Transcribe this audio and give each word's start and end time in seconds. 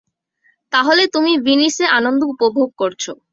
তাহলে 0.73 1.03
তুমি 1.13 1.31
ভিনিসে 1.45 1.85
আনন্দ 1.97 2.21
উপভোগ 2.33 2.69
করছ। 2.81 3.03